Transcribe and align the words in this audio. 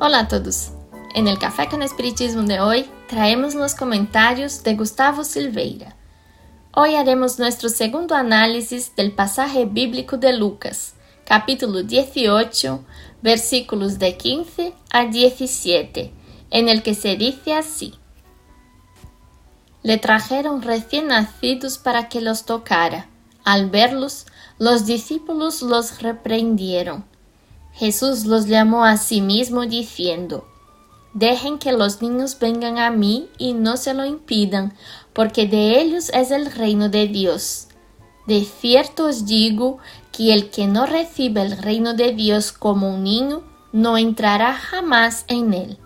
Hola 0.00 0.20
a 0.20 0.28
todos. 0.28 0.70
En 1.16 1.26
el 1.26 1.40
Café 1.40 1.68
con 1.68 1.82
Espiritismo 1.82 2.44
de 2.44 2.60
hoy 2.60 2.88
traemos 3.08 3.56
los 3.56 3.74
comentarios 3.74 4.62
de 4.62 4.76
Gustavo 4.76 5.24
Silveira. 5.24 5.96
Hoy 6.72 6.94
haremos 6.94 7.40
nuestro 7.40 7.68
segundo 7.68 8.14
análisis 8.14 8.94
del 8.94 9.10
pasaje 9.10 9.64
bíblico 9.64 10.16
de 10.16 10.34
Lucas, 10.34 10.94
capítulo 11.24 11.82
18, 11.82 12.84
versículos 13.22 13.98
de 13.98 14.16
15 14.16 14.72
a 14.90 15.06
17, 15.06 16.12
en 16.50 16.68
el 16.68 16.84
que 16.84 16.94
se 16.94 17.16
dice 17.16 17.54
así. 17.54 17.92
Le 19.82 19.98
trajeron 19.98 20.62
recién 20.62 21.08
nacidos 21.08 21.76
para 21.76 22.08
que 22.08 22.20
los 22.20 22.44
tocara. 22.44 23.08
Al 23.42 23.68
verlos, 23.68 24.26
los 24.60 24.86
discípulos 24.86 25.60
los 25.60 26.00
reprendieron. 26.02 27.04
Jesús 27.78 28.24
los 28.24 28.46
llamó 28.46 28.84
a 28.84 28.96
sí 28.96 29.20
mismo 29.20 29.64
diciendo, 29.64 30.44
Dejen 31.14 31.58
que 31.58 31.72
los 31.72 32.02
niños 32.02 32.36
vengan 32.38 32.76
a 32.78 32.90
mí 32.90 33.28
y 33.38 33.52
no 33.52 33.76
se 33.76 33.94
lo 33.94 34.04
impidan, 34.04 34.74
porque 35.12 35.46
de 35.46 35.80
ellos 35.80 36.10
es 36.12 36.32
el 36.32 36.50
reino 36.50 36.88
de 36.88 37.06
Dios. 37.06 37.68
De 38.26 38.44
cierto 38.44 39.06
os 39.06 39.26
digo 39.26 39.78
que 40.12 40.34
el 40.34 40.50
que 40.50 40.66
no 40.66 40.86
recibe 40.86 41.40
el 41.40 41.56
reino 41.56 41.94
de 41.94 42.12
Dios 42.12 42.50
como 42.52 42.92
un 42.94 43.04
niño, 43.04 43.42
no 43.72 43.96
entrará 43.96 44.54
jamás 44.54 45.24
en 45.28 45.54
él. 45.54 45.78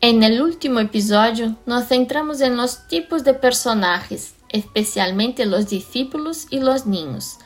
En 0.00 0.22
el 0.22 0.40
último 0.40 0.78
episodio 0.78 1.56
nos 1.66 1.88
centramos 1.88 2.40
en 2.40 2.56
los 2.56 2.86
tipos 2.86 3.24
de 3.24 3.34
personajes, 3.34 4.34
especialmente 4.50 5.46
los 5.46 5.68
discípulos 5.68 6.46
y 6.50 6.60
los 6.60 6.86
niños, 6.86 7.38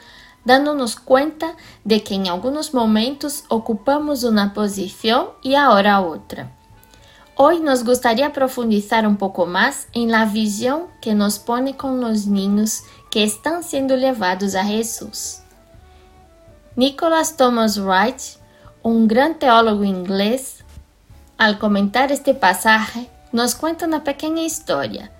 dándonos 0.48 0.96
cuenta 0.96 1.56
de 1.84 2.02
que 2.02 2.14
en 2.14 2.26
algunos 2.26 2.72
momentos 2.72 3.44
ocupamos 3.48 4.24
una 4.24 4.54
posición 4.54 5.28
y 5.42 5.54
ahora 5.54 6.00
otra. 6.00 6.56
Hoy 7.36 7.60
nos 7.60 7.84
gustaría 7.84 8.32
profundizar 8.32 9.06
un 9.06 9.18
poco 9.18 9.44
más 9.44 9.88
en 9.92 10.10
la 10.10 10.24
visión 10.24 10.86
que 11.02 11.14
nos 11.14 11.38
pone 11.38 11.76
con 11.76 12.00
los 12.00 12.26
niños 12.26 12.82
que 13.10 13.24
están 13.24 13.62
siendo 13.62 13.94
llevados 13.96 14.54
a 14.54 14.64
Jesús. 14.64 15.40
Nicholas 16.76 17.36
Thomas 17.36 17.78
Wright, 17.78 18.20
un 18.82 19.06
gran 19.06 19.38
teólogo 19.38 19.84
inglés, 19.84 20.64
al 21.36 21.58
comentar 21.58 22.10
este 22.10 22.32
pasaje, 22.32 23.10
nos 23.32 23.54
cuenta 23.54 23.84
una 23.84 24.02
pequeña 24.02 24.42
historia 24.42 25.12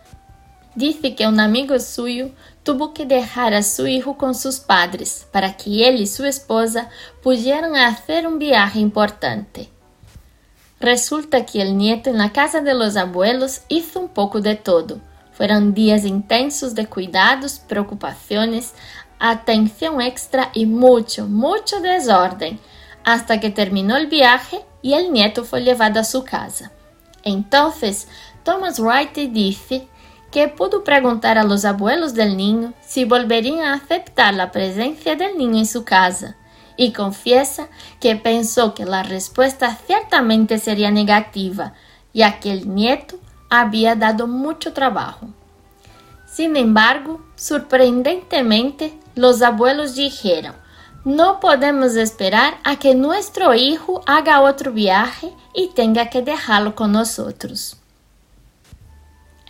Dice 0.78 1.16
que 1.16 1.26
un 1.26 1.40
amigo 1.40 1.76
suyo 1.80 2.30
tuvo 2.62 2.94
que 2.94 3.04
dejar 3.04 3.52
a 3.52 3.64
su 3.64 3.88
hijo 3.88 4.16
con 4.16 4.36
sus 4.36 4.60
padres 4.60 5.26
para 5.32 5.56
que 5.56 5.88
él 5.88 6.00
y 6.00 6.06
su 6.06 6.24
esposa 6.24 6.88
pudieran 7.20 7.74
hacer 7.74 8.28
un 8.28 8.38
viaje 8.38 8.78
importante. 8.78 9.70
Resulta 10.78 11.44
que 11.44 11.62
el 11.62 11.76
nieto 11.76 12.10
en 12.10 12.18
la 12.18 12.32
casa 12.32 12.60
de 12.60 12.74
los 12.74 12.96
abuelos 12.96 13.62
hizo 13.66 13.98
un 13.98 14.06
poco 14.06 14.40
de 14.40 14.54
todo. 14.54 15.00
Fueron 15.32 15.74
días 15.74 16.04
intensos 16.04 16.76
de 16.76 16.86
cuidados, 16.86 17.58
preocupaciones, 17.58 18.74
atención 19.18 20.00
extra 20.00 20.52
y 20.54 20.66
mucho, 20.66 21.26
mucho 21.26 21.80
desorden, 21.80 22.60
hasta 23.02 23.40
que 23.40 23.50
terminó 23.50 23.96
el 23.96 24.06
viaje 24.06 24.60
y 24.80 24.92
el 24.92 25.12
nieto 25.12 25.44
fue 25.44 25.62
llevado 25.62 25.98
a 25.98 26.04
su 26.04 26.22
casa. 26.22 26.70
Entonces, 27.24 28.06
Thomas 28.44 28.78
Wright 28.78 29.16
dice 29.32 29.88
que 30.30 30.48
pudo 30.48 30.84
preguntar 30.84 31.38
a 31.38 31.44
los 31.44 31.64
abuelos 31.64 32.14
del 32.14 32.36
niño 32.36 32.74
si 32.80 33.04
volverían 33.04 33.60
a 33.60 33.74
aceptar 33.74 34.34
la 34.34 34.52
presencia 34.52 35.16
del 35.16 35.38
niño 35.38 35.58
en 35.58 35.66
su 35.66 35.84
casa, 35.84 36.36
y 36.76 36.92
confiesa 36.92 37.68
que 38.00 38.16
pensó 38.16 38.72
que 38.74 38.84
la 38.84 39.02
respuesta 39.02 39.76
ciertamente 39.86 40.58
sería 40.58 40.90
negativa, 40.90 41.74
ya 42.14 42.38
que 42.40 42.52
el 42.52 42.72
nieto 42.74 43.18
había 43.50 43.96
dado 43.96 44.26
mucho 44.26 44.72
trabajo. 44.72 45.28
Sin 46.26 46.56
embargo, 46.56 47.20
sorprendentemente, 47.34 48.96
los 49.14 49.42
abuelos 49.42 49.96
dijeron, 49.96 50.54
no 51.04 51.40
podemos 51.40 51.96
esperar 51.96 52.58
a 52.64 52.76
que 52.76 52.94
nuestro 52.94 53.54
hijo 53.54 54.02
haga 54.06 54.40
otro 54.42 54.72
viaje 54.72 55.32
y 55.54 55.68
tenga 55.68 56.10
que 56.10 56.22
dejarlo 56.22 56.74
con 56.74 56.92
nosotros. 56.92 57.77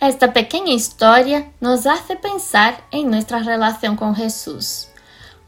Esta 0.01 0.31
pequeña 0.31 0.71
historia 0.71 1.51
nos 1.59 1.85
hace 1.85 2.15
pensar 2.15 2.85
en 2.89 3.11
nuestra 3.11 3.39
relación 3.39 3.97
con 3.97 4.15
Jesús. 4.15 4.87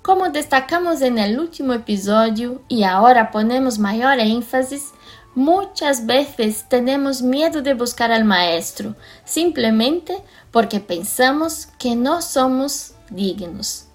Como 0.02 0.30
destacamos 0.30 1.02
el 1.02 1.40
último 1.40 1.72
episodio 1.72 2.62
y 2.68 2.84
ahora 2.84 3.32
ponemos 3.32 3.80
mayor 3.80 4.20
énfasis, 4.20 4.90
muchas 5.36 6.06
veces 6.06 6.66
tenemos 6.68 7.22
miedo 7.22 7.62
de 7.62 7.76
buscar 7.76 8.12
al 8.12 8.26
Maestro, 8.26 8.94
simplemente 9.24 10.22
porque 10.52 10.82
pensamos 10.82 11.70
que 11.80 11.96
no 11.96 12.22
somos 12.22 12.94
dignos. 13.10 13.86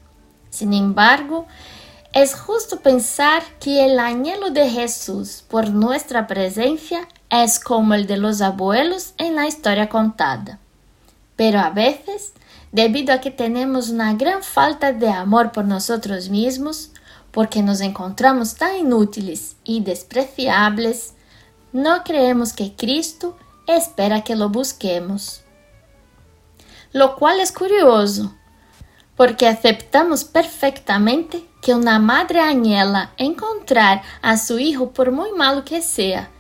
Sin 0.48 0.72
embargo, 0.72 1.46
es 2.14 2.34
justo 2.34 2.80
pensar 2.80 3.42
que 3.60 3.84
el 3.84 3.98
anhelo 3.98 4.48
de 4.48 4.70
Jesús 4.70 5.44
por 5.50 5.68
nuestra 5.68 6.26
presencia 6.26 7.06
es 7.30 7.58
como 7.58 7.94
el 7.94 8.06
de 8.06 8.16
los 8.16 8.40
abuelos 8.40 9.14
en 9.18 9.34
la 9.34 9.46
historia 9.46 9.88
contada. 9.88 10.58
Pero 11.36 11.60
a 11.60 11.70
veces, 11.70 12.32
debido 12.72 13.12
a 13.14 13.20
que 13.20 13.30
tenemos 13.30 13.90
una 13.90 14.14
gran 14.14 14.42
falta 14.42 14.92
de 14.92 15.08
amor 15.08 15.52
por 15.52 15.64
nosotros 15.64 16.28
mismos, 16.28 16.90
porque 17.30 17.62
nos 17.62 17.80
encontramos 17.80 18.54
tan 18.54 18.76
inútiles 18.76 19.56
y 19.64 19.80
despreciables, 19.82 21.14
no 21.72 22.02
creemos 22.04 22.52
que 22.54 22.74
Cristo 22.74 23.36
espera 23.66 24.22
que 24.22 24.36
lo 24.36 24.48
busquemos. 24.48 25.42
Lo 26.92 27.16
cual 27.16 27.40
es 27.40 27.52
curioso, 27.52 28.34
porque 29.16 29.46
aceptamos 29.46 30.24
perfectamente 30.24 31.46
que 31.60 31.74
una 31.74 31.98
madre 31.98 32.40
anhela 32.40 33.12
encontrar 33.18 34.02
a 34.22 34.38
su 34.38 34.58
hijo 34.58 34.92
por 34.92 35.10
muy 35.10 35.32
malo 35.32 35.64
que 35.64 35.82
sea, 35.82 36.30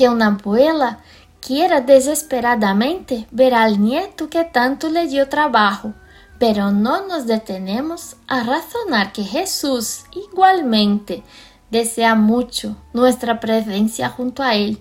que 0.00 0.08
una 0.08 0.28
abuela 0.28 1.00
quiera 1.42 1.82
desesperadamente 1.82 3.26
ver 3.30 3.52
al 3.52 3.82
nieto 3.82 4.30
que 4.30 4.44
tanto 4.44 4.88
le 4.88 5.06
dio 5.08 5.28
trabajo, 5.28 5.92
pero 6.38 6.70
no 6.70 7.06
nos 7.06 7.26
detenemos 7.26 8.16
a 8.26 8.42
razonar 8.42 9.12
que 9.12 9.24
Jesús 9.24 10.04
igualmente 10.12 11.22
desea 11.70 12.14
mucho 12.14 12.78
nuestra 12.94 13.40
presencia 13.40 14.08
junto 14.08 14.42
a 14.42 14.54
Él, 14.54 14.78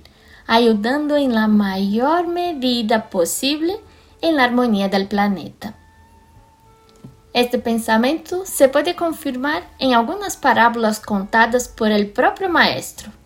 ayudando 0.47 1.17
en 1.17 1.35
la 1.35 1.49
mayor 1.49 2.27
medida 2.27 3.09
posible 3.09 3.75
en 4.21 4.37
la 4.37 4.45
armonía 4.45 4.87
del 4.87 5.09
planeta. 5.09 5.73
Este 7.33 7.59
pensamiento 7.59 8.45
se 8.45 8.69
puede 8.69 8.95
confirmar 8.95 9.63
en 9.79 9.95
algunas 9.95 10.37
parábolas 10.37 11.01
contadas 11.01 11.67
por 11.67 11.91
el 11.91 12.09
propio 12.09 12.47
Maestro. 12.47 13.18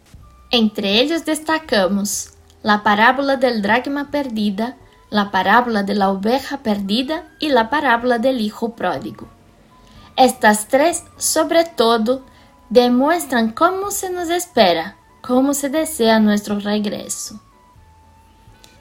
Entre 0.56 1.02
ellos 1.02 1.26
destacamos 1.26 2.30
la 2.62 2.84
parábola 2.84 3.38
del 3.38 3.64
dragma 3.64 4.12
perdida, 4.12 4.78
la 5.10 5.32
parábola 5.32 5.82
de 5.82 5.96
la 5.96 6.12
oveja 6.12 6.60
perdida 6.60 7.24
y 7.40 7.50
la 7.50 7.72
parábola 7.72 8.20
del 8.20 8.40
hijo 8.40 8.76
pródigo. 8.76 9.28
Estas 10.16 10.68
tres, 10.68 11.06
sobre 11.18 11.66
todo, 11.66 12.24
demuestran 12.70 13.52
cómo 13.52 13.90
se 13.90 14.12
nos 14.12 14.30
espera, 14.30 14.96
cómo 15.22 15.56
se 15.56 15.70
desea 15.70 16.20
nuestro 16.20 16.60
regreso. 16.60 17.42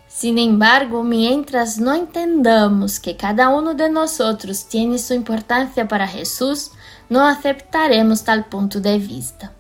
Sin 0.09 0.37
embargo, 0.37 1.03
mientras 1.03 1.79
no 1.79 1.95
entendamos 1.95 3.01
que 3.01 3.17
cada 3.17 3.49
uno 3.49 3.73
de 3.73 3.89
nosotros 3.89 4.67
tiene 4.67 4.99
su 4.99 5.15
importancia 5.15 5.89
para 5.89 6.07
Jesús, 6.07 6.73
no 7.09 7.27
aceptaremos 7.27 8.25
tal 8.25 8.45
punto 8.45 8.79
de 8.79 8.99
vista. 8.99 9.53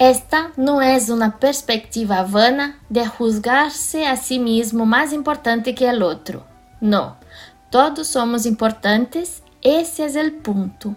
Esta 0.00 0.52
não 0.56 0.80
é 0.80 0.96
uma 1.08 1.28
perspectiva 1.28 2.22
vana 2.22 2.76
de 2.88 3.02
juzgar-se 3.02 4.04
a 4.04 4.14
si 4.14 4.38
mesmo 4.38 4.86
mais 4.86 5.12
importante 5.12 5.72
que 5.72 5.84
o 5.84 6.04
outro. 6.04 6.44
Não, 6.80 7.16
todos 7.68 8.06
somos 8.06 8.46
importantes, 8.46 9.42
esse 9.60 10.02
é 10.02 10.22
o 10.24 10.32
ponto. 10.40 10.94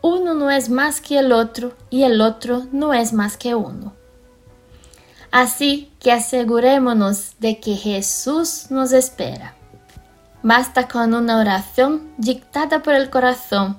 Uno 0.00 0.34
não 0.34 0.48
é 0.48 0.60
mais 0.68 1.00
que 1.00 1.20
o 1.20 1.34
outro 1.34 1.74
e 1.90 2.04
o 2.04 2.22
outro 2.22 2.68
não 2.72 2.92
é 2.92 3.02
mais 3.10 3.34
que 3.34 3.52
uno. 3.56 3.92
Assim 5.32 5.88
que 5.98 6.08
assegurémonos 6.08 7.34
de 7.40 7.54
que 7.54 7.74
Jesus 7.74 8.68
nos 8.70 8.92
espera. 8.92 9.52
Basta 10.44 10.84
com 10.84 11.06
uma 11.06 11.40
oração 11.40 12.02
dictada 12.16 12.78
por 12.78 12.94
el 12.94 13.10
coração, 13.10 13.74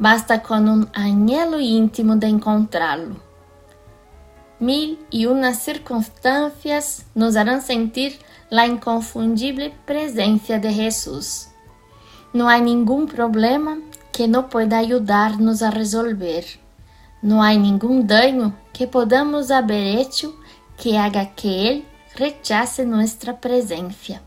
basta 0.00 0.40
com 0.40 0.58
um 0.58 0.86
anhelo 0.96 1.60
íntimo 1.60 2.16
de 2.16 2.26
encontrá-lo. 2.26 3.23
Mil 4.64 4.98
y 5.10 5.26
unas 5.26 5.58
circunstancias 5.62 7.04
nos 7.14 7.36
harán 7.36 7.60
sentir 7.60 8.18
la 8.48 8.66
inconfundible 8.66 9.74
presencia 9.84 10.58
de 10.58 10.72
Jesús. 10.72 11.48
No 12.32 12.48
hay 12.48 12.62
ningún 12.62 13.06
problema 13.06 13.76
que 14.10 14.26
no 14.26 14.48
pueda 14.48 14.78
ayudarnos 14.78 15.60
a 15.60 15.70
resolver. 15.70 16.46
No 17.20 17.42
hay 17.42 17.58
ningún 17.58 18.06
daño 18.06 18.54
que 18.72 18.86
podamos 18.86 19.50
haber 19.50 19.98
hecho 19.98 20.34
que 20.82 20.96
haga 20.96 21.34
que 21.34 21.68
Él 21.68 21.84
rechace 22.16 22.86
nuestra 22.86 23.42
presencia. 23.42 24.22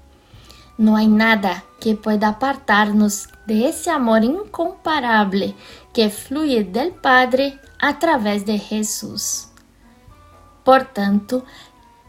No 0.77 0.97
hay 0.97 1.07
nada 1.07 1.63
que 1.79 1.95
pueda 1.95 2.27
apartarnos 2.27 3.29
de 3.47 3.69
ese 3.69 3.89
amor 3.89 4.23
incomparable 4.23 5.55
que 5.95 6.11
fluye 6.11 6.63
del 6.63 6.91
Padre 6.91 7.59
a 7.79 7.97
través 7.97 8.45
de 8.45 8.59
Jesús. 8.59 9.47
Portanto, 10.67 11.45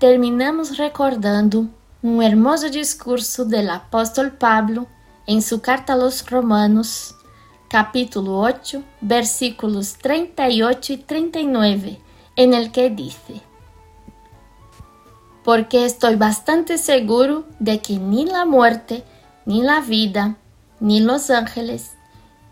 terminamos 0.00 0.70
recordando 0.70 1.70
um 2.02 2.20
hermoso 2.20 2.68
discurso 2.68 3.44
do 3.44 3.56
apóstolo 3.70 4.32
Pablo 4.32 4.84
em 5.28 5.40
sua 5.40 5.60
carta 5.60 5.92
aos 5.92 6.22
Romanos, 6.22 7.14
capítulo 7.68 8.32
8, 8.32 8.84
versículos 9.00 9.92
38 9.92 10.92
e 10.92 10.96
39, 10.96 12.00
en 12.36 12.52
el 12.52 12.72
que 12.72 12.90
dice: 12.90 13.40
Porque 15.44 15.76
estou 15.76 16.16
bastante 16.16 16.78
seguro 16.78 17.44
de 17.60 17.78
que 17.78 17.96
ni 17.96 18.24
la 18.24 18.44
muerte, 18.44 19.04
ni 19.46 19.62
la 19.62 19.80
vida, 19.80 20.36
ni 20.80 20.98
los 20.98 21.30
ángeles, 21.30 21.96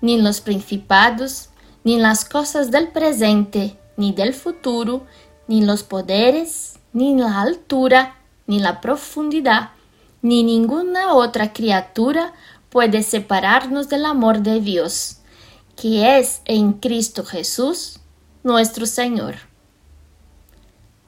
ni 0.01 0.23
los 0.23 0.41
principados, 0.41 1.49
ni 1.83 1.99
las 1.99 2.25
cosas 2.25 2.71
del 2.71 2.93
presente, 2.93 3.77
ni 3.97 4.13
del 4.13 4.35
futuro, 4.35 5.05
ni 5.49 5.65
los 5.65 5.83
poderes, 5.83 6.79
ni 6.93 7.17
la 7.17 7.41
altura, 7.41 8.17
ni 8.47 8.59
la 8.59 8.81
profundidad, 8.81 9.71
ni 10.23 10.43
ninguna 10.43 11.15
otra 11.15 11.53
criatura 11.53 12.33
puede 12.71 13.03
separarnos 13.03 13.89
del 13.89 14.05
amor 14.05 14.41
de 14.41 14.61
Dios, 14.61 15.19
que 15.77 16.19
es 16.19 16.41
en 16.45 16.75
Cristo 16.75 17.25
Jesús, 17.25 18.01
nuestro 18.43 18.87
Señor. 18.87 19.37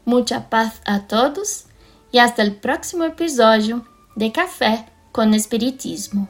Mucha 0.04 0.48
paz 0.50 0.80
a 0.84 1.06
todos 1.06 1.66
y 2.12 2.18
hasta 2.18 2.42
el 2.42 2.56
próximo 2.56 3.04
episodio 3.04 3.86
de 4.16 4.32
Café 4.32 4.86
con 5.12 5.34
Espiritismo. 5.34 6.28